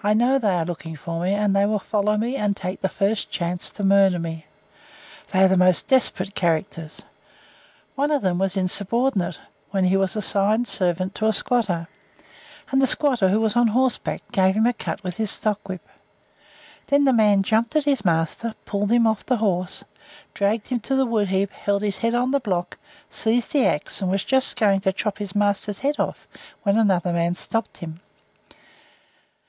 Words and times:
I 0.00 0.14
know 0.14 0.38
they 0.38 0.50
are 0.54 0.64
looking 0.64 0.94
for 0.94 1.18
me, 1.20 1.32
and 1.34 1.56
they 1.56 1.66
will 1.66 1.80
follow 1.80 2.16
me 2.16 2.36
and 2.36 2.56
take 2.56 2.80
the 2.80 2.88
first 2.88 3.30
chance 3.32 3.68
to 3.72 3.82
murder 3.82 4.20
me. 4.20 4.46
They 5.32 5.42
are 5.42 5.56
most 5.56 5.88
desperate 5.88 6.36
characters. 6.36 7.02
One 7.96 8.12
of 8.12 8.22
them 8.22 8.38
was 8.38 8.56
insubordinate 8.56 9.40
when 9.72 9.82
he 9.82 9.96
was 9.96 10.14
assigned 10.14 10.68
servant 10.68 11.16
to 11.16 11.26
a 11.26 11.32
squatter, 11.32 11.88
and 12.70 12.80
the 12.80 12.86
squatter, 12.86 13.28
who 13.28 13.40
was 13.40 13.56
on 13.56 13.66
horseback, 13.66 14.22
gave 14.30 14.54
him 14.54 14.66
a 14.66 14.72
cut 14.72 15.02
with 15.02 15.16
his 15.16 15.32
stockwhip. 15.32 15.82
Then 16.86 17.04
this 17.04 17.12
man 17.16 17.42
jumped 17.42 17.74
at 17.74 17.82
his 17.86 18.04
master, 18.04 18.54
pulled 18.66 18.92
him 18.92 19.04
off 19.04 19.28
his 19.28 19.38
horse, 19.40 19.82
dragged 20.32 20.68
him 20.68 20.78
to 20.78 20.94
the 20.94 21.06
wood 21.06 21.26
heap, 21.26 21.50
held 21.50 21.82
his 21.82 21.98
head 21.98 22.14
on 22.14 22.30
the 22.30 22.38
block, 22.38 22.78
seized 23.10 23.50
the 23.50 23.66
axe, 23.66 24.00
and 24.00 24.12
was 24.12 24.22
just 24.22 24.56
going 24.56 24.78
to 24.82 24.92
chop 24.92 25.18
his 25.18 25.34
master's 25.34 25.80
head 25.80 25.98
off, 25.98 26.28
when 26.62 26.78
another 26.78 27.12
man 27.12 27.34
stopped 27.34 27.78
him. 27.78 27.98